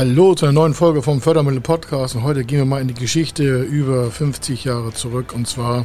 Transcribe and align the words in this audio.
Hallo 0.00 0.34
zu 0.34 0.46
einer 0.46 0.54
neuen 0.54 0.72
Folge 0.72 1.02
vom 1.02 1.20
Fördermittel 1.20 1.60
Podcast 1.60 2.14
und 2.14 2.22
heute 2.22 2.42
gehen 2.42 2.56
wir 2.56 2.64
mal 2.64 2.80
in 2.80 2.88
die 2.88 2.94
Geschichte 2.94 3.60
über 3.64 4.10
50 4.10 4.64
Jahre 4.64 4.94
zurück 4.94 5.34
und 5.34 5.46
zwar 5.46 5.84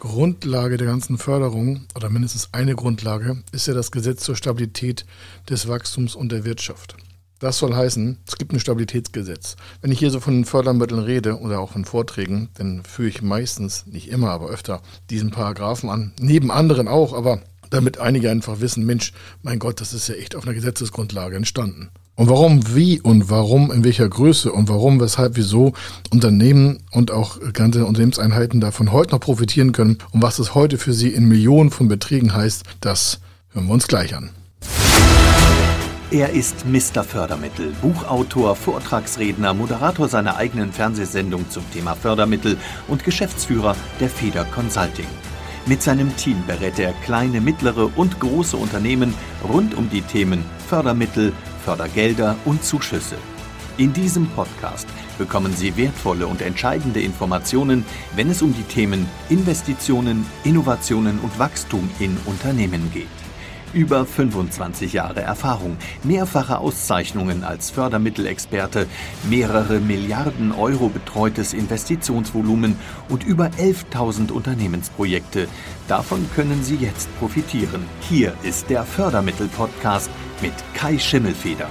Grundlage 0.00 0.78
der 0.78 0.86
ganzen 0.86 1.18
Förderung 1.18 1.84
oder 1.94 2.08
mindestens 2.08 2.48
eine 2.52 2.74
Grundlage 2.74 3.42
ist 3.52 3.66
ja 3.66 3.74
das 3.74 3.90
Gesetz 3.90 4.22
zur 4.22 4.34
Stabilität 4.34 5.04
des 5.50 5.68
Wachstums 5.68 6.14
und 6.14 6.32
der 6.32 6.46
Wirtschaft. 6.46 6.96
Das 7.38 7.58
soll 7.58 7.74
heißen, 7.74 8.16
es 8.26 8.38
gibt 8.38 8.54
ein 8.54 8.60
Stabilitätsgesetz. 8.60 9.56
Wenn 9.82 9.92
ich 9.92 9.98
hier 9.98 10.10
so 10.10 10.18
von 10.18 10.46
Fördermitteln 10.46 11.00
rede 11.00 11.38
oder 11.38 11.60
auch 11.60 11.72
von 11.72 11.84
Vorträgen, 11.84 12.48
dann 12.54 12.82
führe 12.82 13.08
ich 13.08 13.20
meistens, 13.20 13.84
nicht 13.84 14.08
immer, 14.08 14.30
aber 14.30 14.48
öfter 14.48 14.80
diesen 15.10 15.32
Paragraphen 15.32 15.90
an. 15.90 16.14
Neben 16.18 16.50
anderen 16.50 16.88
auch, 16.88 17.12
aber 17.12 17.42
damit 17.68 17.98
einige 17.98 18.30
einfach 18.30 18.60
wissen, 18.60 18.86
Mensch, 18.86 19.12
mein 19.42 19.58
Gott, 19.58 19.82
das 19.82 19.92
ist 19.92 20.08
ja 20.08 20.14
echt 20.14 20.34
auf 20.34 20.44
einer 20.44 20.54
Gesetzesgrundlage 20.54 21.36
entstanden. 21.36 21.90
Und 22.16 22.30
warum, 22.30 22.74
wie 22.74 22.98
und 22.98 23.28
warum, 23.28 23.70
in 23.70 23.84
welcher 23.84 24.08
Größe 24.08 24.50
und 24.50 24.70
warum, 24.70 25.00
weshalb, 25.00 25.36
wieso 25.36 25.74
Unternehmen 26.10 26.78
und 26.90 27.10
auch 27.10 27.38
ganze 27.52 27.84
Unternehmenseinheiten 27.84 28.58
davon 28.58 28.90
heute 28.90 29.12
noch 29.12 29.20
profitieren 29.20 29.72
können 29.72 29.98
und 30.12 30.22
was 30.22 30.38
es 30.38 30.54
heute 30.54 30.78
für 30.78 30.94
sie 30.94 31.10
in 31.10 31.28
Millionen 31.28 31.70
von 31.70 31.88
Beträgen 31.88 32.34
heißt, 32.34 32.64
das 32.80 33.20
hören 33.52 33.66
wir 33.66 33.74
uns 33.74 33.86
gleich 33.86 34.16
an. 34.16 34.30
Er 36.10 36.30
ist 36.30 36.64
Mr. 36.64 37.04
Fördermittel, 37.04 37.74
Buchautor, 37.82 38.56
Vortragsredner, 38.56 39.52
Moderator 39.52 40.08
seiner 40.08 40.36
eigenen 40.36 40.72
Fernsehsendung 40.72 41.50
zum 41.50 41.70
Thema 41.70 41.94
Fördermittel 41.94 42.56
und 42.88 43.04
Geschäftsführer 43.04 43.76
der 44.00 44.08
Feder 44.08 44.44
Consulting. 44.44 45.08
Mit 45.66 45.82
seinem 45.82 46.16
Team 46.16 46.36
berät 46.46 46.78
er 46.78 46.94
kleine, 47.04 47.42
mittlere 47.42 47.90
und 47.96 48.20
große 48.20 48.56
Unternehmen 48.56 49.12
rund 49.46 49.74
um 49.74 49.90
die 49.90 50.00
Themen 50.00 50.44
Fördermittel, 50.68 51.32
Fördergelder 51.66 52.36
und 52.44 52.62
Zuschüsse. 52.62 53.16
In 53.76 53.92
diesem 53.92 54.28
Podcast 54.28 54.86
bekommen 55.18 55.52
Sie 55.52 55.76
wertvolle 55.76 56.28
und 56.28 56.40
entscheidende 56.40 57.00
Informationen, 57.00 57.84
wenn 58.14 58.30
es 58.30 58.40
um 58.40 58.54
die 58.54 58.62
Themen 58.62 59.08
Investitionen, 59.30 60.24
Innovationen 60.44 61.18
und 61.18 61.36
Wachstum 61.40 61.90
in 61.98 62.16
Unternehmen 62.24 62.92
geht. 62.92 63.08
Über 63.76 64.06
25 64.06 64.94
Jahre 64.94 65.20
Erfahrung, 65.20 65.76
mehrfache 66.02 66.56
Auszeichnungen 66.56 67.44
als 67.44 67.70
Fördermittelexperte, 67.70 68.86
mehrere 69.28 69.80
Milliarden 69.80 70.52
Euro 70.52 70.88
betreutes 70.88 71.52
Investitionsvolumen 71.52 72.78
und 73.10 73.24
über 73.24 73.50
11.000 73.58 74.32
Unternehmensprojekte. 74.32 75.46
Davon 75.88 76.24
können 76.34 76.64
Sie 76.64 76.76
jetzt 76.76 77.14
profitieren. 77.18 77.84
Hier 78.00 78.32
ist 78.42 78.70
der 78.70 78.82
Fördermittel-Podcast 78.84 80.08
mit 80.40 80.54
Kai 80.72 80.98
Schimmelfeder. 80.98 81.68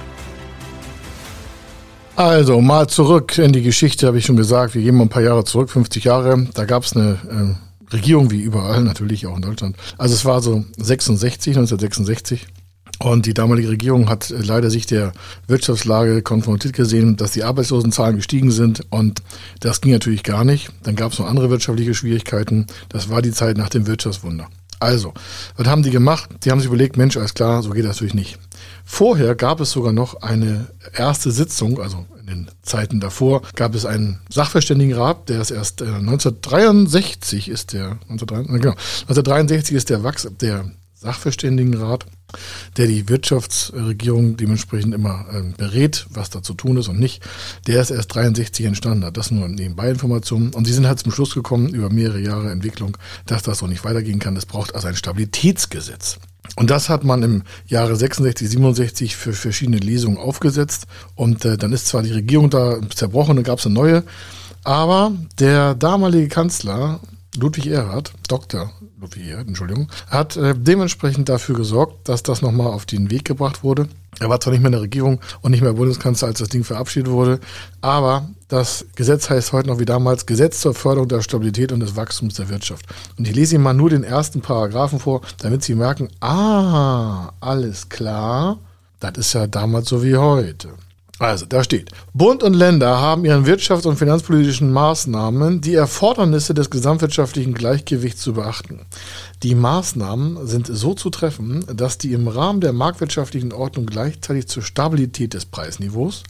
Also 2.14 2.60
mal 2.60 2.86
zurück 2.86 3.36
in 3.36 3.52
die 3.52 3.62
Geschichte, 3.62 4.06
habe 4.06 4.18
ich 4.18 4.26
schon 4.26 4.36
gesagt. 4.36 4.76
Wir 4.76 4.82
gehen 4.82 4.94
mal 4.94 5.06
ein 5.06 5.08
paar 5.08 5.22
Jahre 5.22 5.42
zurück, 5.42 5.70
50 5.70 6.04
Jahre. 6.04 6.46
Da 6.54 6.66
gab 6.66 6.84
es 6.84 6.94
eine 6.94 7.18
äh, 7.28 7.65
Regierung 7.96 8.30
wie 8.30 8.40
überall, 8.40 8.82
natürlich 8.82 9.26
auch 9.26 9.36
in 9.36 9.42
Deutschland. 9.42 9.76
Also 9.98 10.14
es 10.14 10.24
war 10.24 10.40
so 10.42 10.64
66, 10.78 11.56
1966. 11.56 12.46
Und 12.98 13.26
die 13.26 13.34
damalige 13.34 13.68
Regierung 13.68 14.08
hat 14.08 14.30
leider 14.30 14.70
sich 14.70 14.86
der 14.86 15.12
Wirtschaftslage 15.48 16.22
konfrontiert 16.22 16.72
gesehen, 16.72 17.16
dass 17.16 17.32
die 17.32 17.44
Arbeitslosenzahlen 17.44 18.16
gestiegen 18.16 18.50
sind. 18.50 18.86
Und 18.90 19.22
das 19.60 19.82
ging 19.82 19.92
natürlich 19.92 20.22
gar 20.22 20.44
nicht. 20.44 20.70
Dann 20.82 20.96
gab 20.96 21.12
es 21.12 21.18
noch 21.18 21.26
andere 21.26 21.50
wirtschaftliche 21.50 21.94
Schwierigkeiten. 21.94 22.66
Das 22.88 23.10
war 23.10 23.20
die 23.20 23.32
Zeit 23.32 23.58
nach 23.58 23.68
dem 23.68 23.86
Wirtschaftswunder. 23.86 24.48
Also, 24.78 25.14
was 25.56 25.66
haben 25.66 25.82
die 25.82 25.90
gemacht? 25.90 26.28
Die 26.44 26.50
haben 26.50 26.60
sich 26.60 26.68
überlegt, 26.68 26.96
Mensch, 26.96 27.16
alles 27.16 27.34
klar, 27.34 27.62
so 27.62 27.70
geht 27.70 27.84
das 27.84 27.96
natürlich 27.96 28.14
nicht. 28.14 28.38
Vorher 28.84 29.34
gab 29.34 29.60
es 29.60 29.70
sogar 29.70 29.92
noch 29.92 30.22
eine 30.22 30.66
erste 30.92 31.30
Sitzung, 31.30 31.80
also 31.80 32.04
in 32.20 32.26
den 32.26 32.50
Zeiten 32.62 33.00
davor 33.00 33.42
gab 33.54 33.74
es 33.74 33.86
einen 33.86 34.20
Sachverständigenrat, 34.28 35.28
der 35.28 35.40
ist 35.40 35.50
erst 35.50 35.80
äh, 35.80 35.86
1963 35.86 37.48
ist 37.48 37.72
der, 37.72 37.98
1963, 38.08 38.62
genau, 38.62 38.76
1963 39.08 39.76
ist 39.76 39.90
der 39.90 40.02
Wachs, 40.02 40.28
der 40.40 40.70
Sachverständigenrat, 40.98 42.06
der 42.78 42.86
die 42.86 43.08
Wirtschaftsregierung 43.08 44.38
dementsprechend 44.38 44.94
immer 44.94 45.26
äh, 45.30 45.42
berät, 45.56 46.06
was 46.08 46.30
da 46.30 46.42
zu 46.42 46.54
tun 46.54 46.78
ist 46.78 46.88
und 46.88 46.98
nicht. 46.98 47.22
Der 47.66 47.82
ist 47.82 47.90
erst 47.90 48.14
63 48.14 48.64
entstanden, 48.64 49.04
hat 49.04 49.18
das 49.18 49.30
nur 49.30 49.46
nebenbei 49.46 49.90
Informationen. 49.90 50.54
Und 50.54 50.64
sie 50.64 50.72
sind 50.72 50.86
halt 50.86 50.98
zum 50.98 51.12
Schluss 51.12 51.34
gekommen 51.34 51.68
über 51.68 51.90
mehrere 51.90 52.20
Jahre 52.20 52.50
Entwicklung, 52.50 52.96
dass 53.26 53.42
das 53.42 53.58
so 53.58 53.66
nicht 53.66 53.84
weitergehen 53.84 54.18
kann. 54.18 54.36
Es 54.36 54.46
braucht 54.46 54.74
also 54.74 54.88
ein 54.88 54.96
Stabilitätsgesetz. 54.96 56.18
Und 56.54 56.70
das 56.70 56.88
hat 56.88 57.04
man 57.04 57.22
im 57.22 57.42
Jahre 57.66 57.94
66, 57.94 58.48
67 58.48 59.16
für 59.16 59.34
verschiedene 59.34 59.78
Lesungen 59.78 60.16
aufgesetzt. 60.16 60.86
Und 61.14 61.44
äh, 61.44 61.58
dann 61.58 61.72
ist 61.72 61.88
zwar 61.88 62.02
die 62.02 62.12
Regierung 62.12 62.48
da 62.48 62.80
zerbrochen, 62.94 63.36
dann 63.36 63.44
gab 63.44 63.58
es 63.58 63.66
eine 63.66 63.74
neue. 63.74 64.04
Aber 64.64 65.12
der 65.38 65.74
damalige 65.74 66.28
Kanzler 66.28 67.00
Ludwig 67.36 67.66
Erhard, 67.66 68.12
Dr. 68.28 68.70
Ludwig 69.00 69.28
Erhard, 69.28 69.48
Entschuldigung, 69.48 69.88
hat 70.08 70.36
äh, 70.36 70.54
dementsprechend 70.56 71.28
dafür 71.28 71.54
gesorgt, 71.54 72.08
dass 72.08 72.22
das 72.22 72.42
nochmal 72.42 72.68
auf 72.68 72.86
den 72.86 73.10
Weg 73.10 73.24
gebracht 73.24 73.62
wurde. 73.62 73.88
Er 74.18 74.30
war 74.30 74.40
zwar 74.40 74.52
nicht 74.52 74.60
mehr 74.60 74.68
in 74.68 74.72
der 74.72 74.82
Regierung 74.82 75.20
und 75.42 75.50
nicht 75.50 75.62
mehr 75.62 75.74
Bundeskanzler, 75.74 76.28
als 76.28 76.38
das 76.38 76.48
Ding 76.48 76.64
verabschiedet 76.64 77.10
wurde, 77.10 77.38
aber 77.82 78.28
das 78.48 78.86
Gesetz 78.94 79.28
heißt 79.28 79.52
heute 79.52 79.68
noch 79.68 79.78
wie 79.78 79.84
damals 79.84 80.24
Gesetz 80.24 80.60
zur 80.60 80.74
Förderung 80.74 81.08
der 81.08 81.20
Stabilität 81.20 81.72
und 81.72 81.80
des 81.80 81.96
Wachstums 81.96 82.34
der 82.34 82.48
Wirtschaft. 82.48 82.86
Und 83.18 83.28
ich 83.28 83.34
lese 83.34 83.56
Ihnen 83.56 83.64
mal 83.64 83.74
nur 83.74 83.90
den 83.90 84.04
ersten 84.04 84.40
Paragraphen 84.40 85.00
vor, 85.00 85.20
damit 85.38 85.62
Sie 85.62 85.74
merken, 85.74 86.08
ah, 86.20 87.32
alles 87.40 87.88
klar, 87.88 88.58
das 89.00 89.18
ist 89.18 89.32
ja 89.34 89.46
damals 89.46 89.88
so 89.88 90.02
wie 90.02 90.16
heute. 90.16 90.70
Also, 91.18 91.46
da 91.46 91.64
steht, 91.64 91.90
Bund 92.12 92.42
und 92.42 92.52
Länder 92.52 93.00
haben 93.00 93.24
ihren 93.24 93.46
wirtschafts- 93.46 93.86
und 93.86 93.96
finanzpolitischen 93.96 94.70
Maßnahmen 94.70 95.62
die 95.62 95.74
Erfordernisse 95.74 96.52
des 96.52 96.68
gesamtwirtschaftlichen 96.68 97.54
Gleichgewichts 97.54 98.20
zu 98.20 98.34
beachten. 98.34 98.84
Die 99.42 99.54
Maßnahmen 99.54 100.46
sind 100.46 100.66
so 100.66 100.92
zu 100.92 101.08
treffen, 101.08 101.64
dass 101.74 101.96
die 101.96 102.12
im 102.12 102.28
Rahmen 102.28 102.60
der 102.60 102.74
marktwirtschaftlichen 102.74 103.54
Ordnung 103.54 103.86
gleichzeitig 103.86 104.48
zur 104.48 104.62
Stabilität 104.62 105.32
des 105.32 105.46
Preisniveaus, 105.46 106.22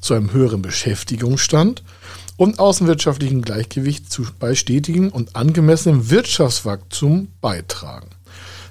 zu 0.00 0.14
einem 0.14 0.32
höheren 0.32 0.62
Beschäftigungsstand 0.62 1.84
und 2.36 2.58
außenwirtschaftlichen 2.58 3.42
Gleichgewicht 3.42 4.10
zu, 4.10 4.26
bei 4.40 4.56
stetigen 4.56 5.10
und 5.10 5.36
angemessenem 5.36 6.10
Wirtschaftswachstum 6.10 7.28
beitragen. 7.40 8.08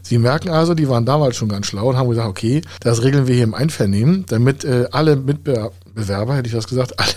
Sie 0.04 0.18
merken 0.18 0.50
also, 0.50 0.74
die 0.74 0.90
waren 0.90 1.06
damals 1.06 1.38
schon 1.38 1.48
ganz 1.48 1.68
schlau 1.68 1.90
und 1.90 1.98
haben 1.98 2.10
gesagt, 2.10 2.28
okay, 2.28 2.62
das 2.82 3.04
regeln 3.04 3.26
wir 3.26 3.36
hier 3.36 3.46
im 3.46 3.54
Einvernehmen, 3.54 4.26
damit 4.28 4.66
äh, 4.66 4.88
alle 4.92 5.16
Mitbewerber, 5.16 6.36
hätte 6.36 6.48
ich 6.48 6.54
das 6.54 6.68
gesagt, 6.68 7.00
alle 7.00 7.14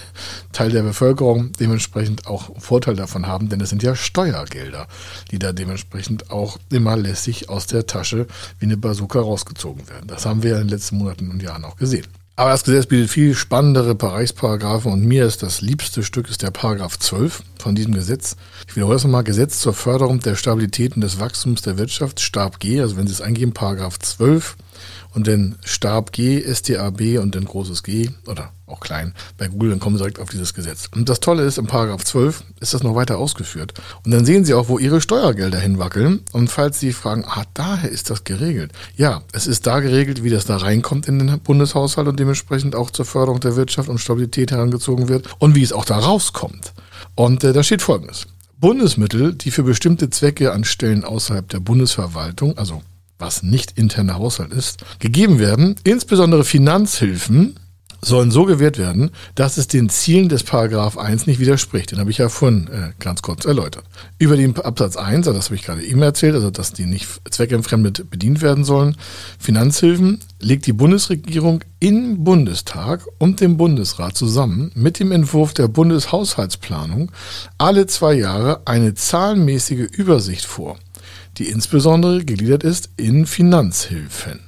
Teil 0.52 0.70
der 0.70 0.82
Bevölkerung 0.82 1.52
dementsprechend 1.58 2.28
auch 2.28 2.58
Vorteil 2.60 2.94
davon 2.94 3.26
haben, 3.26 3.48
denn 3.48 3.60
es 3.60 3.70
sind 3.70 3.82
ja 3.82 3.96
Steuergelder, 3.96 4.86
die 5.32 5.38
da 5.40 5.52
dementsprechend 5.52 6.30
auch 6.30 6.58
immer 6.70 6.96
lässig 6.96 7.48
aus 7.48 7.66
der 7.66 7.86
Tasche 7.86 8.26
wie 8.60 8.66
eine 8.66 8.76
Bazooka 8.76 9.20
rausgezogen 9.20 9.88
werden. 9.88 10.06
Das 10.06 10.24
haben 10.24 10.44
wir 10.44 10.50
ja 10.50 10.56
in 10.56 10.68
den 10.68 10.70
letzten 10.70 10.98
Monaten 10.98 11.30
und 11.30 11.42
Jahren 11.42 11.64
auch 11.64 11.76
gesehen. 11.76 12.06
Aber 12.38 12.50
das 12.50 12.64
Gesetz 12.64 12.84
bietet 12.84 13.08
viel 13.08 13.34
spannendere 13.34 13.94
Bereichsparagraphen 13.94 14.92
und 14.92 15.06
mir 15.06 15.24
ist 15.24 15.42
das 15.42 15.62
liebste 15.62 16.02
Stück 16.02 16.28
ist 16.28 16.42
der 16.42 16.50
Paragraph 16.50 16.98
12 16.98 17.42
von 17.58 17.74
diesem 17.74 17.94
Gesetz. 17.94 18.36
Ich 18.68 18.76
wiederhole 18.76 18.96
das 18.96 19.04
nochmal. 19.04 19.24
Gesetz 19.24 19.58
zur 19.58 19.72
Förderung 19.72 20.20
der 20.20 20.34
Stabilität 20.34 20.96
und 20.96 21.00
des 21.00 21.18
Wachstums 21.18 21.62
der 21.62 21.78
Wirtschaft, 21.78 22.20
Stab 22.20 22.60
G, 22.60 22.82
also 22.82 22.98
wenn 22.98 23.06
Sie 23.06 23.14
es 23.14 23.22
eingeben, 23.22 23.54
Paragraph 23.54 23.98
12 23.98 24.56
und 25.14 25.26
dann 25.26 25.56
Stab 25.64 26.12
G, 26.12 26.42
STAB 26.52 27.18
und 27.20 27.34
dann 27.34 27.44
großes 27.44 27.82
G 27.82 28.10
oder 28.26 28.52
auch 28.66 28.80
klein 28.80 29.14
bei 29.38 29.48
Google, 29.48 29.70
dann 29.70 29.80
kommen 29.80 29.96
Sie 29.96 30.02
direkt 30.02 30.18
auf 30.18 30.28
dieses 30.28 30.54
Gesetz. 30.54 30.88
Und 30.94 31.08
das 31.08 31.20
Tolle 31.20 31.44
ist, 31.44 31.58
im 31.58 31.66
Paragraph 31.66 32.04
12 32.04 32.42
ist 32.60 32.74
das 32.74 32.82
noch 32.82 32.94
weiter 32.94 33.18
ausgeführt. 33.18 33.74
Und 34.04 34.10
dann 34.10 34.24
sehen 34.24 34.44
Sie 34.44 34.54
auch, 34.54 34.68
wo 34.68 34.78
Ihre 34.78 35.00
Steuergelder 35.00 35.58
hinwackeln. 35.58 36.20
Und 36.32 36.50
falls 36.50 36.80
Sie 36.80 36.92
fragen, 36.92 37.24
ah, 37.26 37.44
daher 37.54 37.90
ist 37.90 38.10
das 38.10 38.24
geregelt. 38.24 38.72
Ja, 38.96 39.22
es 39.32 39.46
ist 39.46 39.66
da 39.66 39.80
geregelt, 39.80 40.22
wie 40.22 40.30
das 40.30 40.46
da 40.46 40.56
reinkommt 40.56 41.06
in 41.06 41.18
den 41.18 41.38
Bundeshaushalt 41.40 42.08
und 42.08 42.18
dementsprechend 42.18 42.74
auch 42.74 42.90
zur 42.90 43.04
Förderung 43.04 43.40
der 43.40 43.56
Wirtschaft 43.56 43.88
und 43.88 43.98
Stabilität 43.98 44.50
herangezogen 44.50 45.08
wird 45.08 45.28
und 45.38 45.54
wie 45.54 45.62
es 45.62 45.72
auch 45.72 45.84
da 45.84 45.98
rauskommt. 45.98 46.72
Und 47.14 47.44
äh, 47.44 47.52
da 47.52 47.62
steht 47.62 47.82
Folgendes. 47.82 48.26
Bundesmittel, 48.58 49.34
die 49.34 49.50
für 49.50 49.62
bestimmte 49.62 50.08
Zwecke 50.10 50.52
an 50.52 50.64
Stellen 50.64 51.04
außerhalb 51.04 51.48
der 51.48 51.60
Bundesverwaltung, 51.60 52.56
also 52.56 52.82
was 53.18 53.42
nicht 53.42 53.72
interner 53.72 54.16
Haushalt 54.16 54.52
ist, 54.52 54.84
gegeben 54.98 55.38
werden, 55.38 55.76
insbesondere 55.84 56.44
Finanzhilfen, 56.44 57.56
sollen 58.02 58.30
so 58.30 58.44
gewährt 58.44 58.78
werden, 58.78 59.10
dass 59.34 59.56
es 59.56 59.68
den 59.68 59.88
Zielen 59.88 60.28
des 60.28 60.44
Paragraph 60.44 60.96
1 60.96 61.26
nicht 61.26 61.40
widerspricht. 61.40 61.90
Den 61.90 61.98
habe 61.98 62.10
ich 62.10 62.18
ja 62.18 62.28
vorhin 62.28 62.68
äh, 62.68 62.92
ganz 62.98 63.22
kurz 63.22 63.44
erläutert. 63.44 63.84
Über 64.18 64.36
den 64.36 64.56
Absatz 64.56 64.96
1, 64.96 65.26
also 65.26 65.36
das 65.36 65.46
habe 65.46 65.56
ich 65.56 65.64
gerade 65.64 65.82
eben 65.82 66.02
erzählt, 66.02 66.34
also 66.34 66.50
dass 66.50 66.72
die 66.72 66.86
nicht 66.86 67.08
zweckentfremdet 67.30 68.10
bedient 68.10 68.42
werden 68.42 68.64
sollen, 68.64 68.96
Finanzhilfen 69.38 70.20
legt 70.40 70.66
die 70.66 70.72
Bundesregierung 70.72 71.64
im 71.80 72.22
Bundestag 72.22 73.06
und 73.18 73.40
dem 73.40 73.56
Bundesrat 73.56 74.16
zusammen 74.16 74.70
mit 74.74 75.00
dem 75.00 75.10
Entwurf 75.10 75.54
der 75.54 75.68
Bundeshaushaltsplanung 75.68 77.10
alle 77.58 77.86
zwei 77.86 78.14
Jahre 78.14 78.62
eine 78.66 78.94
zahlenmäßige 78.94 79.88
Übersicht 79.92 80.44
vor 80.44 80.76
die 81.38 81.48
insbesondere 81.48 82.24
gegliedert 82.24 82.62
ist 82.62 82.90
in 82.96 83.26
Finanzhilfen. 83.26 84.40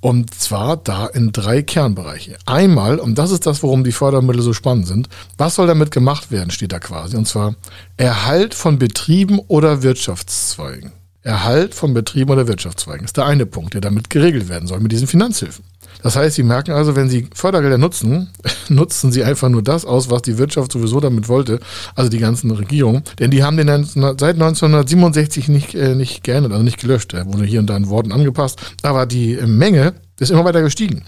Und 0.00 0.34
zwar 0.34 0.76
da 0.76 1.06
in 1.06 1.32
drei 1.32 1.62
Kernbereiche. 1.62 2.36
Einmal, 2.44 2.98
und 2.98 3.16
das 3.16 3.30
ist 3.30 3.46
das, 3.46 3.62
worum 3.62 3.84
die 3.84 3.92
Fördermittel 3.92 4.42
so 4.42 4.52
spannend 4.52 4.86
sind, 4.86 5.08
was 5.38 5.54
soll 5.54 5.66
damit 5.66 5.90
gemacht 5.90 6.30
werden, 6.30 6.50
steht 6.50 6.72
da 6.72 6.78
quasi. 6.78 7.16
Und 7.16 7.26
zwar 7.26 7.54
Erhalt 7.96 8.52
von 8.52 8.78
Betrieben 8.78 9.38
oder 9.48 9.82
Wirtschaftszweigen. 9.82 10.92
Erhalt 11.22 11.74
von 11.74 11.94
Betrieben 11.94 12.30
oder 12.30 12.46
Wirtschaftszweigen 12.46 13.06
ist 13.06 13.16
der 13.16 13.24
eine 13.24 13.46
Punkt, 13.46 13.72
der 13.72 13.80
damit 13.80 14.10
geregelt 14.10 14.50
werden 14.50 14.68
soll 14.68 14.80
mit 14.80 14.92
diesen 14.92 15.08
Finanzhilfen. 15.08 15.64
Das 16.04 16.16
heißt, 16.16 16.36
Sie 16.36 16.42
merken 16.42 16.72
also, 16.72 16.96
wenn 16.96 17.08
Sie 17.08 17.28
Fördergelder 17.34 17.78
nutzen, 17.78 18.28
nutzen 18.68 19.10
Sie 19.10 19.24
einfach 19.24 19.48
nur 19.48 19.62
das 19.62 19.86
aus, 19.86 20.10
was 20.10 20.20
die 20.20 20.36
Wirtschaft 20.36 20.70
sowieso 20.70 21.00
damit 21.00 21.30
wollte, 21.30 21.60
also 21.94 22.10
die 22.10 22.18
ganzen 22.18 22.50
Regierungen. 22.50 23.04
Denn 23.18 23.30
die 23.30 23.42
haben 23.42 23.56
den 23.56 23.68
seit 23.86 24.34
1967 24.34 25.48
nicht, 25.48 25.74
äh, 25.74 25.94
nicht 25.94 26.22
geändert, 26.22 26.52
also 26.52 26.62
nicht 26.62 26.78
gelöscht. 26.78 27.14
Er 27.14 27.24
wurde 27.32 27.46
hier 27.46 27.58
und 27.60 27.68
da 27.68 27.76
in 27.78 27.88
Worten 27.88 28.12
angepasst. 28.12 28.60
Aber 28.82 29.06
die 29.06 29.38
Menge 29.46 29.94
ist 30.20 30.30
immer 30.30 30.44
weiter 30.44 30.60
gestiegen. 30.60 31.04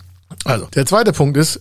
Also, 0.47 0.67
der 0.75 0.87
zweite 0.87 1.13
Punkt 1.13 1.37
ist, 1.37 1.61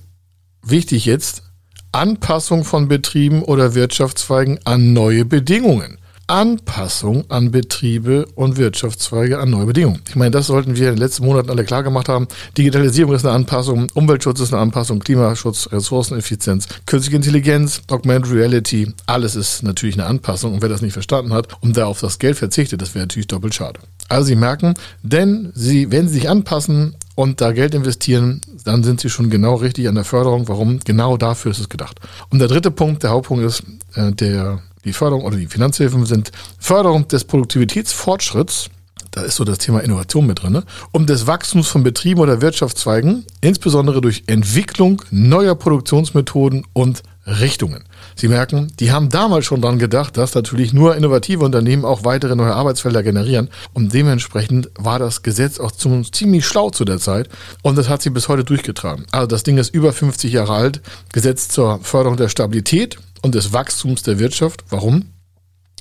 wichtig 0.63 1.05
jetzt, 1.05 1.43
Anpassung 1.91 2.63
von 2.63 2.88
Betrieben 2.88 3.43
oder 3.43 3.75
Wirtschaftszweigen 3.75 4.59
an 4.63 4.93
neue 4.93 5.25
Bedingungen. 5.25 5.97
Anpassung 6.27 7.30
an 7.30 7.51
Betriebe 7.51 8.25
und 8.33 8.57
Wirtschaftszweige 8.57 9.39
an 9.39 9.51
neue 9.51 9.68
Bedingungen. 9.68 10.01
Ich 10.10 10.16
meine, 10.16 10.31
das 10.31 10.48
sollten 10.48 10.75
wir 10.75 10.89
in 10.89 10.95
den 10.95 11.01
letzten 11.01 11.24
Monaten 11.24 11.51
alle 11.51 11.63
klar 11.63 11.83
gemacht 11.83 12.10
haben. 12.10 12.27
Digitalisierung 12.57 13.13
ist 13.13 13.25
eine 13.25 13.36
Anpassung, 13.36 13.88
Umweltschutz 13.94 14.39
ist 14.39 14.51
eine 14.51 14.62
Anpassung, 14.62 15.00
Klimaschutz, 15.00 15.69
Ressourceneffizienz, 15.72 16.68
künstliche 16.88 17.18
Intelligenz, 17.18 17.81
Augmented 17.89 18.31
Reality, 18.31 18.92
alles 19.06 19.36
ist 19.36 19.62
natürlich 19.62 19.95
eine 19.95 20.07
Anpassung. 20.07 20.56
Und 20.56 20.62
wer 20.63 20.69
das 20.69 20.81
nicht 20.81 20.94
verstanden 20.94 21.31
hat 21.31 21.48
und 21.62 21.77
da 21.77 21.86
auf 21.86 22.00
das 22.00 22.18
Geld 22.18 22.38
verzichtet, 22.38 22.81
das 22.81 22.95
wäre 22.95 23.04
natürlich 23.04 23.27
doppelt 23.27 23.54
schade. 23.54 23.80
Also 24.10 24.27
Sie 24.27 24.36
merken, 24.36 24.74
denn 25.04 25.51
Sie, 25.54 25.92
wenn 25.92 26.07
Sie 26.07 26.16
sich 26.16 26.30
anpassen 26.30 26.95
und 27.13 27.39
da 27.39 27.51
Geld 27.51 27.75
investieren, 27.75 28.42
dann 28.63 28.83
sind 28.83 29.00
Sie 29.00 29.10
schon 29.10 29.30
genau 29.30 29.56
richtig 29.56 29.88
an 29.88 29.95
der 29.95 30.04
Förderung. 30.06 30.48
Warum? 30.48 30.80
Genau 30.80 31.18
dafür 31.18 31.51
ist 31.51 31.60
es 31.60 31.69
gedacht. 31.69 32.00
Und 32.30 32.39
der 32.39 32.48
dritte 32.48 32.72
Punkt, 32.72 33.04
der 33.04 33.12
Hauptpunkt 33.12 33.45
ist, 33.45 33.63
äh, 33.94 34.12
der 34.12 34.62
die 34.85 34.93
Förderung 34.93 35.25
oder 35.25 35.37
die 35.37 35.47
Finanzhilfen 35.47 36.05
sind 36.05 36.31
Förderung 36.59 37.07
des 37.07 37.25
Produktivitätsfortschritts, 37.25 38.69
da 39.11 39.21
ist 39.21 39.35
so 39.35 39.43
das 39.43 39.57
Thema 39.57 39.79
Innovation 39.79 40.27
mit 40.27 40.43
drin, 40.43 40.53
ne? 40.53 40.63
um 40.91 41.05
des 41.05 41.25
Wachstums 41.25 41.67
von 41.67 41.83
Betrieben 41.83 42.19
oder 42.19 42.41
Wirtschaftszweigen, 42.41 43.25
insbesondere 43.41 44.01
durch 44.01 44.23
Entwicklung 44.27 45.01
neuer 45.09 45.55
Produktionsmethoden 45.55 46.65
und 46.73 47.01
Richtungen. 47.25 47.85
Sie 48.15 48.27
merken, 48.27 48.71
die 48.79 48.91
haben 48.91 49.09
damals 49.09 49.45
schon 49.45 49.61
dran 49.61 49.79
gedacht, 49.79 50.15
dass 50.17 50.35
natürlich 50.35 50.73
nur 50.73 50.95
innovative 50.95 51.43
Unternehmen 51.43 51.83
auch 51.83 52.03
weitere 52.03 52.35
neue 52.35 52.53
Arbeitsfelder 52.53 53.03
generieren. 53.03 53.49
Und 53.73 53.93
dementsprechend 53.93 54.69
war 54.77 54.99
das 54.99 55.23
Gesetz 55.23 55.59
auch 55.59 55.71
ziemlich 55.71 56.45
schlau 56.45 56.69
zu 56.69 56.85
der 56.85 56.99
Zeit. 56.99 57.29
Und 57.63 57.77
das 57.77 57.89
hat 57.89 58.01
sie 58.01 58.11
bis 58.11 58.27
heute 58.27 58.43
durchgetragen. 58.43 59.05
Also 59.11 59.27
das 59.27 59.43
Ding 59.43 59.57
ist 59.57 59.73
über 59.73 59.91
50 59.91 60.31
Jahre 60.31 60.53
alt. 60.53 60.81
Gesetz 61.13 61.47
zur 61.47 61.79
Förderung 61.81 62.17
der 62.17 62.29
Stabilität 62.29 62.97
und 63.25 63.36
des 63.36 63.51
Wachstums 63.51 64.04
der 64.04 64.19
Wirtschaft. 64.19 64.63
Warum? 64.69 65.12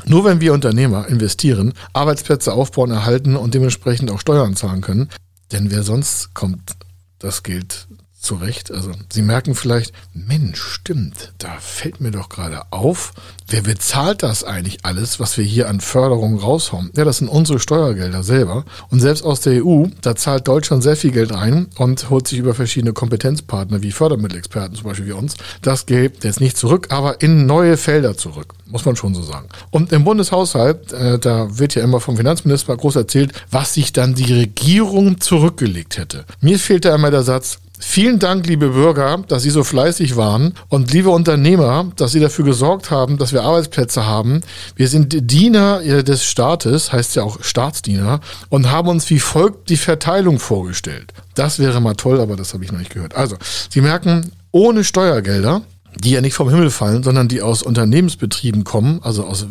Nur 0.06 0.24
wenn 0.24 0.40
wir 0.40 0.52
Unternehmer 0.52 1.06
investieren, 1.08 1.74
Arbeitsplätze 1.92 2.52
aufbauen, 2.52 2.90
erhalten 2.90 3.36
und 3.36 3.54
dementsprechend 3.54 4.10
auch 4.10 4.18
Steuern 4.18 4.56
zahlen 4.56 4.80
können, 4.80 5.08
denn 5.52 5.70
wer 5.70 5.82
sonst 5.82 6.34
kommt 6.34 6.72
das 7.18 7.42
Geld 7.42 7.86
zurecht. 8.24 8.70
Also 8.70 8.90
Sie 9.10 9.22
merken 9.22 9.54
vielleicht, 9.54 9.92
Mensch, 10.12 10.60
stimmt, 10.60 11.32
da 11.38 11.58
fällt 11.60 12.00
mir 12.00 12.10
doch 12.10 12.28
gerade 12.28 12.62
auf, 12.70 13.12
wer 13.48 13.62
bezahlt 13.62 14.22
das 14.22 14.44
eigentlich 14.44 14.84
alles, 14.84 15.20
was 15.20 15.36
wir 15.38 15.44
hier 15.44 15.68
an 15.68 15.80
Förderung 15.80 16.38
raushauen? 16.38 16.90
Ja, 16.96 17.04
das 17.04 17.18
sind 17.18 17.28
unsere 17.28 17.60
Steuergelder 17.60 18.22
selber. 18.22 18.64
Und 18.90 19.00
selbst 19.00 19.24
aus 19.24 19.40
der 19.40 19.64
EU, 19.64 19.86
da 20.00 20.16
zahlt 20.16 20.48
Deutschland 20.48 20.82
sehr 20.82 20.96
viel 20.96 21.12
Geld 21.12 21.32
ein 21.32 21.68
und 21.76 22.10
holt 22.10 22.26
sich 22.26 22.38
über 22.38 22.54
verschiedene 22.54 22.92
Kompetenzpartner 22.92 23.82
wie 23.82 23.92
Fördermittelexperten 23.92 24.74
zum 24.74 24.84
Beispiel 24.84 25.06
wie 25.06 25.12
uns 25.12 25.36
das 25.62 25.86
Geld 25.86 26.24
jetzt 26.24 26.40
nicht 26.40 26.56
zurück, 26.56 26.88
aber 26.90 27.20
in 27.20 27.46
neue 27.46 27.76
Felder 27.76 28.16
zurück. 28.16 28.54
Muss 28.66 28.84
man 28.84 28.96
schon 28.96 29.14
so 29.14 29.22
sagen. 29.22 29.48
Und 29.70 29.92
im 29.92 30.04
Bundeshaushalt, 30.04 30.92
äh, 30.92 31.18
da 31.18 31.58
wird 31.58 31.74
ja 31.74 31.82
immer 31.82 32.00
vom 32.00 32.16
Finanzminister 32.16 32.76
groß 32.76 32.96
erzählt, 32.96 33.32
was 33.50 33.74
sich 33.74 33.92
dann 33.92 34.14
die 34.14 34.32
Regierung 34.32 35.20
zurückgelegt 35.20 35.98
hätte. 35.98 36.24
Mir 36.40 36.58
fehlt 36.58 36.84
da 36.84 36.94
immer 36.94 37.10
der 37.10 37.22
Satz, 37.22 37.58
Vielen 37.80 38.20
Dank, 38.20 38.46
liebe 38.46 38.70
Bürger, 38.70 39.24
dass 39.26 39.42
Sie 39.42 39.50
so 39.50 39.64
fleißig 39.64 40.14
waren 40.14 40.54
und 40.68 40.92
liebe 40.92 41.10
Unternehmer, 41.10 41.90
dass 41.96 42.12
Sie 42.12 42.20
dafür 42.20 42.44
gesorgt 42.44 42.92
haben, 42.92 43.18
dass 43.18 43.32
wir 43.32 43.42
Arbeitsplätze 43.42 44.06
haben. 44.06 44.42
Wir 44.76 44.86
sind 44.86 45.30
Diener 45.30 45.82
äh, 45.82 46.04
des 46.04 46.24
Staates, 46.24 46.92
heißt 46.92 47.16
ja 47.16 47.24
auch 47.24 47.42
Staatsdiener, 47.42 48.20
und 48.48 48.70
haben 48.70 48.88
uns 48.88 49.10
wie 49.10 49.18
folgt 49.18 49.70
die 49.70 49.76
Verteilung 49.76 50.38
vorgestellt. 50.38 51.12
Das 51.34 51.58
wäre 51.58 51.80
mal 51.80 51.94
toll, 51.94 52.20
aber 52.20 52.36
das 52.36 52.54
habe 52.54 52.64
ich 52.64 52.70
noch 52.70 52.78
nicht 52.78 52.92
gehört. 52.92 53.16
Also, 53.16 53.36
Sie 53.68 53.80
merken, 53.80 54.30
ohne 54.52 54.84
Steuergelder, 54.84 55.62
die 55.96 56.10
ja 56.10 56.20
nicht 56.20 56.34
vom 56.34 56.50
Himmel 56.50 56.70
fallen, 56.70 57.02
sondern 57.02 57.26
die 57.26 57.42
aus 57.42 57.62
Unternehmensbetrieben 57.62 58.62
kommen, 58.62 59.00
also 59.02 59.24
aus 59.24 59.46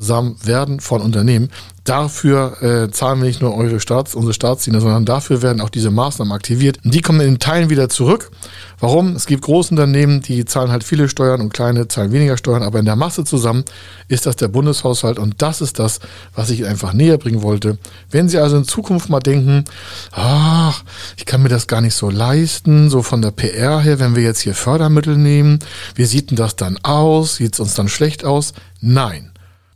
wirksam 0.00 0.36
werden 0.42 0.80
von 0.80 1.02
Unternehmen, 1.02 1.50
Dafür 1.84 2.62
äh, 2.62 2.90
zahlen 2.92 3.20
wir 3.20 3.26
nicht 3.26 3.40
nur 3.40 3.56
eure 3.56 3.80
Staats, 3.80 4.14
unsere 4.14 4.34
Staatsdiener, 4.34 4.80
sondern 4.80 5.06
dafür 5.06 5.40
werden 5.40 5.62
auch 5.62 5.70
diese 5.70 5.90
Maßnahmen 5.90 6.32
aktiviert. 6.32 6.78
Und 6.84 6.94
die 6.94 7.00
kommen 7.00 7.20
in 7.20 7.38
Teilen 7.38 7.70
wieder 7.70 7.88
zurück. 7.88 8.30
Warum? 8.78 9.16
Es 9.16 9.26
gibt 9.26 9.42
Großunternehmen, 9.42 10.20
die 10.20 10.44
zahlen 10.44 10.70
halt 10.70 10.84
viele 10.84 11.08
Steuern 11.08 11.40
und 11.40 11.54
kleine 11.54 11.88
zahlen 11.88 12.12
weniger 12.12 12.36
Steuern, 12.36 12.62
aber 12.62 12.78
in 12.78 12.84
der 12.84 12.96
Masse 12.96 13.24
zusammen 13.24 13.64
ist 14.08 14.26
das 14.26 14.36
der 14.36 14.48
Bundeshaushalt 14.48 15.18
und 15.18 15.42
das 15.42 15.62
ist 15.62 15.78
das, 15.78 16.00
was 16.34 16.50
ich 16.50 16.66
einfach 16.66 16.92
näher 16.92 17.18
bringen 17.18 17.42
wollte. 17.42 17.76
Wenn 18.10 18.28
Sie 18.28 18.38
also 18.38 18.58
in 18.58 18.64
Zukunft 18.64 19.08
mal 19.08 19.20
denken, 19.20 19.64
ach, 20.12 20.84
ich 21.16 21.26
kann 21.26 21.42
mir 21.42 21.48
das 21.48 21.66
gar 21.66 21.80
nicht 21.80 21.94
so 21.94 22.10
leisten, 22.10 22.88
so 22.90 23.02
von 23.02 23.20
der 23.20 23.32
PR 23.32 23.80
her, 23.80 23.98
wenn 23.98 24.14
wir 24.14 24.22
jetzt 24.22 24.42
hier 24.42 24.54
Fördermittel 24.54 25.16
nehmen, 25.16 25.58
wie 25.94 26.04
sieht 26.04 26.30
denn 26.30 26.36
das 26.36 26.56
dann 26.56 26.78
aus? 26.84 27.36
Sieht 27.36 27.54
es 27.54 27.60
uns 27.60 27.74
dann 27.74 27.88
schlecht 27.88 28.24
aus? 28.24 28.52
Nein. 28.80 29.30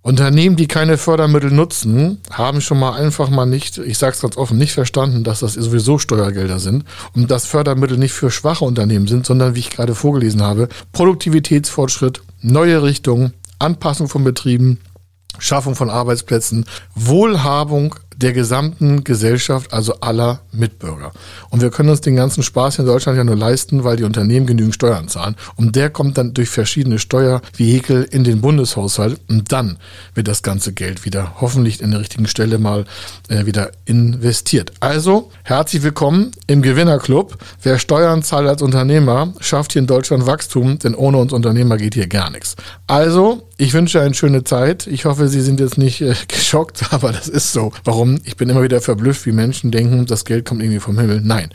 Unternehmen, 0.05 0.57
die 0.57 0.69
keine 0.69 0.99
Fördermittel 0.99 1.51
nutzen, 1.51 2.21
haben 2.31 2.61
schon 2.61 2.79
mal 2.79 2.93
einfach 2.93 3.31
mal 3.31 3.47
nicht, 3.47 3.79
ich 3.79 3.97
sage 3.97 4.13
es 4.13 4.21
ganz 4.21 4.37
offen, 4.37 4.59
nicht 4.59 4.75
verstanden, 4.75 5.25
dass 5.25 5.41
das 5.41 5.55
sowieso 5.55 5.99
Steuergelder 5.99 6.59
sind 6.59 6.85
und 7.15 7.31
dass 7.31 7.47
Fördermittel 7.47 7.97
nicht 7.97 8.13
für 8.13 8.31
schwache 8.31 8.67
Unternehmen 8.67 9.07
sind, 9.07 9.25
sondern 9.25 9.55
wie 9.55 9.61
ich 9.61 9.71
gerade 9.71 9.95
vorgelesen 9.95 10.43
habe, 10.43 10.69
Produktivitätsfortschritt, 10.93 12.21
neue 12.43 12.83
Richtungen, 12.83 13.33
Anpassung 13.59 14.11
von 14.11 14.25
Betrieben, 14.25 14.79
Schaffung 15.39 15.75
von 15.75 15.89
Arbeitsplätzen, 15.89 16.67
Wohlhabung 16.95 17.95
der 18.17 18.33
gesamten 18.33 19.05
Gesellschaft, 19.05 19.73
also 19.73 19.95
aller 20.01 20.41
Mitbürger. 20.53 21.13
Und 21.51 21.63
wir 21.63 21.71
können 21.71 21.89
uns 21.89 22.01
den 22.01 22.17
ganzen 22.17 22.43
Spaß 22.43 22.79
in 22.79 22.87
Deutschland 22.87 23.17
ja 23.17 23.25
nur 23.25 23.37
leisten, 23.37 23.85
weil 23.85 23.97
die 23.97 24.05
Unternehmen 24.05 24.47
genügend 24.47 24.75
Steuern 24.75 25.09
zahlen. 25.09 25.37
Und 25.57 25.77
der 25.77 25.91
kommt 25.91 26.19
dann 26.19 26.35
durch 26.35 26.49
verschiedene 26.49 26.99
Steuervehikel 26.99 28.05
in 28.11 28.25
den 28.25 28.41
Bundeshaushalt. 28.41 29.21
Und 29.29 29.53
dann 29.53 29.79
wird 30.15 30.29
das 30.29 30.43
ganze 30.43 30.73
Geld 30.73 31.05
wieder 31.05 31.41
hoffentlich 31.41 31.81
in 31.81 31.91
der 31.91 32.01
richtigen 32.01 32.27
Stelle 32.27 32.59
mal 32.59 32.85
äh, 33.29 33.47
wieder 33.47 33.71
investiert. 33.85 34.73
Also 34.81 35.31
herzlich 35.43 35.83
willkommen 35.83 36.33
im 36.47 36.63
Gewinnerclub. 36.63 37.37
Wer 37.63 37.79
Steuern 37.79 38.23
zahlt 38.23 38.49
als 38.49 38.63
Unternehmer, 38.63 39.33
schafft 39.41 39.73
hier 39.73 39.81
in 39.81 39.87
Deutschland 39.87 40.27
Wachstum, 40.27 40.79
denn 40.79 40.95
ohne 40.95 41.19
uns 41.19 41.33
Unternehmer 41.33 41.77
geht 41.77 41.95
hier 41.95 42.07
gar 42.07 42.31
nichts. 42.31 42.57
Also, 42.87 43.49
ich 43.57 43.73
wünsche 43.73 44.01
eine 44.01 44.15
schöne 44.15 44.45
Zeit. 44.45 44.87
Ich 44.87 45.05
hoffe, 45.05 45.29
Sie 45.29 45.41
sind 45.41 45.61
jetzt 45.61 45.79
nicht 45.79 46.01
äh, 46.01 46.15
geschockt, 46.29 46.93
aber 46.93 47.13
das 47.13 47.29
ist 47.29 47.53
so. 47.53 47.73
Warum? 47.85 48.04
Warum? 48.05 48.21
Ich 48.25 48.37
bin 48.37 48.51
immer 48.51 48.63
wieder 48.63 48.83
verblüfft, 48.83 49.25
wie 49.25 49.33
Menschen 49.33 49.71
denken, 49.71 50.05
das 50.05 50.27
Geld 50.27 50.45
kommt 50.45 50.61
irgendwie 50.61 50.79
vom 50.79 50.99
Himmel. 50.99 51.23
Nein, 51.23 51.49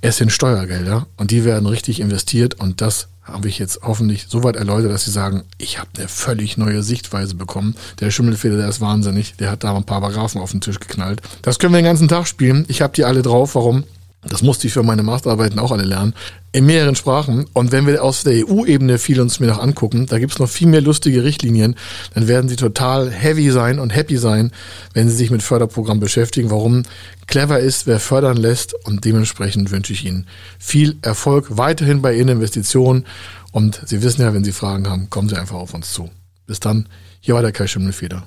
es 0.00 0.16
sind 0.16 0.32
Steuergelder 0.32 1.06
und 1.16 1.30
die 1.30 1.44
werden 1.44 1.66
richtig 1.66 2.00
investiert 2.00 2.54
und 2.54 2.80
das 2.80 3.06
habe 3.22 3.46
ich 3.46 3.60
jetzt 3.60 3.78
hoffentlich 3.82 4.26
so 4.28 4.42
weit 4.42 4.56
erläutert, 4.56 4.90
dass 4.90 5.04
Sie 5.04 5.12
sagen, 5.12 5.44
ich 5.56 5.78
habe 5.78 5.88
eine 5.96 6.08
völlig 6.08 6.56
neue 6.56 6.82
Sichtweise 6.82 7.36
bekommen. 7.36 7.76
Der 8.00 8.10
Schimmelfeder, 8.10 8.56
der 8.56 8.68
ist 8.68 8.80
wahnsinnig. 8.80 9.36
Der 9.36 9.52
hat 9.52 9.62
da 9.62 9.76
ein 9.76 9.84
paar 9.84 10.00
Paragraphen 10.00 10.40
auf 10.40 10.50
den 10.50 10.60
Tisch 10.60 10.80
geknallt. 10.80 11.22
Das 11.42 11.60
können 11.60 11.74
wir 11.74 11.78
den 11.78 11.84
ganzen 11.84 12.08
Tag 12.08 12.26
spielen. 12.26 12.64
Ich 12.66 12.82
habe 12.82 12.94
die 12.94 13.04
alle 13.04 13.22
drauf. 13.22 13.54
Warum? 13.54 13.84
Das 14.22 14.42
musste 14.42 14.66
ich 14.66 14.72
für 14.72 14.82
meine 14.82 15.04
Masterarbeiten 15.04 15.60
auch 15.60 15.70
alle 15.70 15.84
lernen. 15.84 16.12
In 16.50 16.66
mehreren 16.66 16.96
Sprachen. 16.96 17.46
Und 17.52 17.70
wenn 17.70 17.86
wir 17.86 18.02
aus 18.02 18.24
der 18.24 18.48
EU-Ebene 18.48 18.98
viel 18.98 19.20
uns 19.20 19.38
mir 19.38 19.46
noch 19.46 19.60
angucken, 19.60 20.06
da 20.06 20.18
gibt's 20.18 20.40
noch 20.40 20.48
viel 20.48 20.66
mehr 20.66 20.80
lustige 20.80 21.22
Richtlinien, 21.22 21.76
dann 22.14 22.26
werden 22.26 22.48
sie 22.48 22.56
total 22.56 23.10
heavy 23.10 23.50
sein 23.50 23.78
und 23.78 23.94
happy 23.94 24.16
sein, 24.16 24.50
wenn 24.92 25.08
sie 25.08 25.14
sich 25.14 25.30
mit 25.30 25.42
Förderprogrammen 25.42 26.00
beschäftigen. 26.00 26.50
Warum 26.50 26.82
clever 27.28 27.60
ist, 27.60 27.86
wer 27.86 28.00
fördern 28.00 28.36
lässt. 28.36 28.74
Und 28.86 29.04
dementsprechend 29.04 29.70
wünsche 29.70 29.92
ich 29.92 30.04
Ihnen 30.04 30.26
viel 30.58 30.96
Erfolg 31.02 31.56
weiterhin 31.56 32.02
bei 32.02 32.14
Ihren 32.14 32.28
Investitionen. 32.28 33.06
Und 33.52 33.80
Sie 33.86 34.02
wissen 34.02 34.22
ja, 34.22 34.34
wenn 34.34 34.44
Sie 34.44 34.52
Fragen 34.52 34.88
haben, 34.88 35.10
kommen 35.10 35.28
Sie 35.28 35.36
einfach 35.36 35.56
auf 35.56 35.74
uns 35.74 35.92
zu. 35.92 36.10
Bis 36.46 36.58
dann. 36.58 36.88
Hier 37.20 37.34
war 37.34 37.42
der 37.42 37.52
Kai 37.52 37.68
Schimmelfeder. 37.68 38.26